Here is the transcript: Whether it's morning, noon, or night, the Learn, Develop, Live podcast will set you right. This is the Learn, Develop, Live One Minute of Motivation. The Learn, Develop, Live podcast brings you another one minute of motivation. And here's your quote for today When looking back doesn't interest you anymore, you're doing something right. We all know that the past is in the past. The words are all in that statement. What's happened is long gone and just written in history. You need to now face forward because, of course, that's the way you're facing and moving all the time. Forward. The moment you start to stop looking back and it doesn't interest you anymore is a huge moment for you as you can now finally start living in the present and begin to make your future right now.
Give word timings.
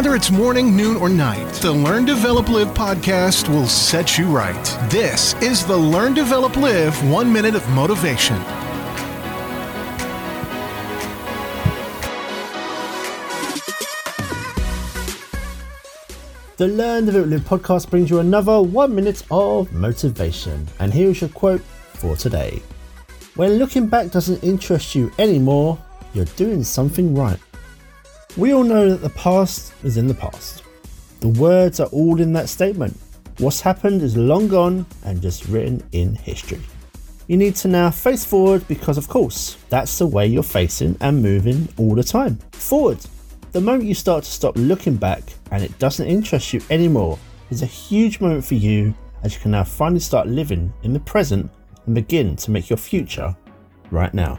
Whether 0.00 0.16
it's 0.16 0.30
morning, 0.30 0.74
noon, 0.74 0.96
or 0.96 1.10
night, 1.10 1.52
the 1.56 1.70
Learn, 1.70 2.06
Develop, 2.06 2.48
Live 2.48 2.68
podcast 2.68 3.50
will 3.50 3.66
set 3.66 4.16
you 4.16 4.24
right. 4.24 4.64
This 4.88 5.34
is 5.42 5.66
the 5.66 5.76
Learn, 5.76 6.14
Develop, 6.14 6.56
Live 6.56 6.96
One 7.10 7.30
Minute 7.30 7.54
of 7.54 7.68
Motivation. 7.68 8.38
The 16.56 16.66
Learn, 16.66 17.04
Develop, 17.04 17.28
Live 17.28 17.42
podcast 17.42 17.90
brings 17.90 18.08
you 18.08 18.20
another 18.20 18.62
one 18.62 18.94
minute 18.94 19.22
of 19.30 19.70
motivation. 19.70 20.66
And 20.78 20.94
here's 20.94 21.20
your 21.20 21.28
quote 21.28 21.60
for 21.92 22.16
today 22.16 22.62
When 23.36 23.58
looking 23.58 23.86
back 23.86 24.12
doesn't 24.12 24.42
interest 24.42 24.94
you 24.94 25.12
anymore, 25.18 25.76
you're 26.14 26.24
doing 26.24 26.64
something 26.64 27.14
right. 27.14 27.38
We 28.36 28.54
all 28.54 28.62
know 28.62 28.90
that 28.90 29.02
the 29.02 29.10
past 29.10 29.74
is 29.82 29.96
in 29.96 30.06
the 30.06 30.14
past. 30.14 30.62
The 31.18 31.28
words 31.28 31.80
are 31.80 31.88
all 31.88 32.20
in 32.20 32.32
that 32.34 32.48
statement. 32.48 32.96
What's 33.38 33.60
happened 33.60 34.02
is 34.02 34.16
long 34.16 34.46
gone 34.46 34.86
and 35.04 35.20
just 35.20 35.46
written 35.46 35.82
in 35.90 36.14
history. 36.14 36.60
You 37.26 37.36
need 37.36 37.56
to 37.56 37.68
now 37.68 37.90
face 37.90 38.24
forward 38.24 38.66
because, 38.68 38.98
of 38.98 39.08
course, 39.08 39.56
that's 39.68 39.98
the 39.98 40.06
way 40.06 40.28
you're 40.28 40.44
facing 40.44 40.96
and 41.00 41.20
moving 41.20 41.68
all 41.76 41.96
the 41.96 42.04
time. 42.04 42.38
Forward. 42.52 42.98
The 43.50 43.60
moment 43.60 43.84
you 43.84 43.94
start 43.94 44.22
to 44.22 44.30
stop 44.30 44.54
looking 44.56 44.94
back 44.94 45.22
and 45.50 45.64
it 45.64 45.76
doesn't 45.80 46.06
interest 46.06 46.52
you 46.52 46.62
anymore 46.70 47.18
is 47.50 47.62
a 47.62 47.66
huge 47.66 48.20
moment 48.20 48.44
for 48.44 48.54
you 48.54 48.94
as 49.24 49.34
you 49.34 49.40
can 49.40 49.50
now 49.50 49.64
finally 49.64 50.00
start 50.00 50.28
living 50.28 50.72
in 50.84 50.92
the 50.92 51.00
present 51.00 51.50
and 51.86 51.96
begin 51.96 52.36
to 52.36 52.52
make 52.52 52.70
your 52.70 52.76
future 52.76 53.36
right 53.90 54.14
now. 54.14 54.38